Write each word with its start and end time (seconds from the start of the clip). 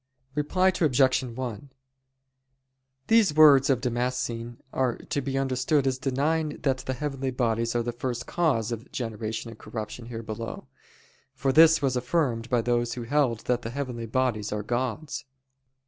Reply 0.33 0.69
Obj. 0.69 1.23
1: 1.23 1.71
These 3.05 3.33
words 3.35 3.69
of 3.69 3.81
Damascene 3.81 4.57
are 4.73 4.97
to 4.97 5.21
be 5.21 5.37
understood 5.37 5.85
as 5.85 5.99
denying 5.99 6.57
that 6.63 6.77
the 6.79 6.95
heavenly 6.95 7.29
bodies 7.29 7.75
are 7.75 7.83
the 7.83 7.91
first 7.91 8.25
cause 8.25 8.71
of 8.71 8.91
generation 8.91 9.51
and 9.51 9.59
corruption 9.59 10.07
here 10.07 10.23
below; 10.23 10.65
for 11.35 11.53
this 11.53 11.83
was 11.83 11.95
affirmed 11.95 12.49
by 12.49 12.61
those 12.61 12.95
who 12.95 13.03
held 13.03 13.41
that 13.41 13.61
the 13.61 13.69
heavenly 13.69 14.07
bodies 14.07 14.51
are 14.51 14.63
gods. 14.63 15.25